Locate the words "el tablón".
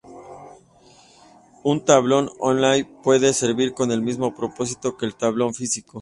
5.05-5.53